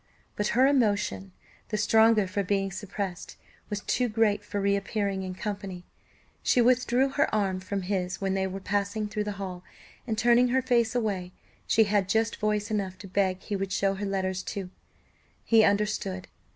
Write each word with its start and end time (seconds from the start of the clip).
But 0.35 0.47
her 0.57 0.65
emotion, 0.65 1.31
the 1.69 1.77
stronger 1.77 2.25
for 2.25 2.41
being 2.41 2.71
suppressed, 2.71 3.37
was 3.69 3.81
too 3.81 4.09
great 4.09 4.43
for 4.43 4.59
re 4.59 4.75
appearing 4.75 5.21
in 5.21 5.35
company: 5.35 5.85
she 6.41 6.59
withdrew 6.59 7.09
her 7.09 7.31
arm 7.35 7.59
from 7.59 7.83
his 7.83 8.19
when 8.19 8.33
they 8.33 8.47
were 8.47 8.59
passing 8.59 9.07
through 9.07 9.25
the 9.25 9.33
hall, 9.37 9.63
and 10.07 10.17
turning 10.17 10.47
her 10.47 10.61
face 10.63 10.95
away, 10.95 11.33
she 11.67 11.83
had 11.83 12.09
just 12.09 12.37
voice 12.37 12.71
enough 12.71 12.97
to 12.97 13.07
beg 13.07 13.41
he 13.43 13.55
would 13.55 13.71
show 13.71 13.93
her 13.93 14.05
letters 14.07 14.41
to 14.41 14.71
He 15.45 15.63
understood. 15.63 16.27